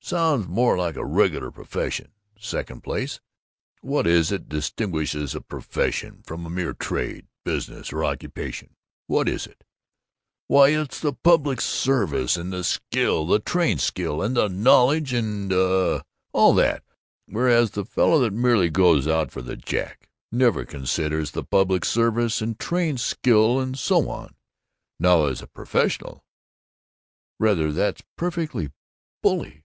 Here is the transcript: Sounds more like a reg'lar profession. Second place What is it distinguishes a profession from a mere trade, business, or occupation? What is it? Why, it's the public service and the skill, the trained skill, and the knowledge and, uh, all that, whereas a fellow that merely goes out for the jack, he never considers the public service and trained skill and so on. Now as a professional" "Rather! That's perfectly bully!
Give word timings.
Sounds 0.00 0.48
more 0.48 0.78
like 0.78 0.96
a 0.96 1.04
reg'lar 1.04 1.50
profession. 1.50 2.10
Second 2.40 2.82
place 2.82 3.20
What 3.82 4.06
is 4.06 4.32
it 4.32 4.48
distinguishes 4.48 5.34
a 5.34 5.40
profession 5.42 6.22
from 6.24 6.46
a 6.46 6.50
mere 6.50 6.72
trade, 6.72 7.26
business, 7.44 7.92
or 7.92 8.06
occupation? 8.06 8.74
What 9.06 9.28
is 9.28 9.46
it? 9.46 9.64
Why, 10.46 10.68
it's 10.70 10.98
the 11.00 11.12
public 11.12 11.60
service 11.60 12.38
and 12.38 12.50
the 12.54 12.64
skill, 12.64 13.26
the 13.26 13.38
trained 13.38 13.82
skill, 13.82 14.22
and 14.22 14.34
the 14.34 14.48
knowledge 14.48 15.12
and, 15.12 15.52
uh, 15.52 16.02
all 16.32 16.54
that, 16.54 16.84
whereas 17.26 17.76
a 17.76 17.84
fellow 17.84 18.18
that 18.20 18.32
merely 18.32 18.70
goes 18.70 19.06
out 19.06 19.30
for 19.30 19.42
the 19.42 19.58
jack, 19.58 20.08
he 20.30 20.38
never 20.38 20.64
considers 20.64 21.32
the 21.32 21.44
public 21.44 21.84
service 21.84 22.40
and 22.40 22.58
trained 22.58 23.00
skill 23.00 23.60
and 23.60 23.78
so 23.78 24.08
on. 24.08 24.34
Now 24.98 25.26
as 25.26 25.42
a 25.42 25.46
professional" 25.46 26.24
"Rather! 27.38 27.74
That's 27.74 28.00
perfectly 28.16 28.70
bully! 29.22 29.64